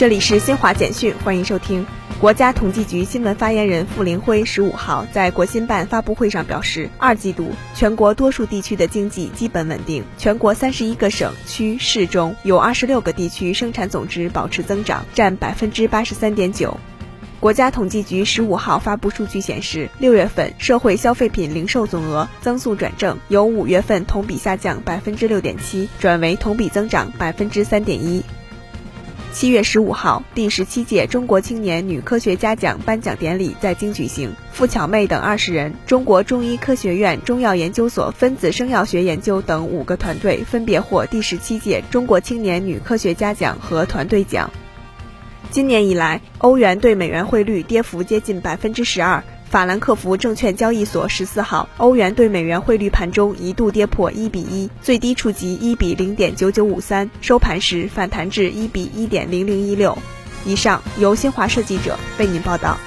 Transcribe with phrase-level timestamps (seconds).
[0.00, 1.84] 这里是新华简讯，欢迎收听。
[2.18, 16.80] 国家统计局新闻发言人傅林辉十五号在国新办发布会上表示，二季度全国多数地区的经济基本稳定，全国三十一个省区市中有二十六个地区生产总值保持增长，占百分之八十三点九。
[17.38, 28.24] 国家统计局十五号发布数据显示，六月份社会消费品零售总额增速转正，由五月份同比下降百分之六点七，转为同比增长百分之三点一。
[29.32, 44.50] 七月十五号，第十七届中国青年女科学家奖颁奖典礼在京举行，付巧妹等二十人，中国中医科学院中药研究所分子生药学研究等五个团队分别获第十七届中国青年女科学家奖和团队奖。
[45.52, 49.22] 今年以来，欧元对美元汇率跌幅接近百分之十二。
[49.50, 59.98] 法兰克福证券交易所十四号，欧元对美元汇率盘中一度跌破一比一，最低触及一比零点九九五三，收盘时反弹至一比一点零零一六。
[60.46, 62.78] 以上由新华社记者为您报道。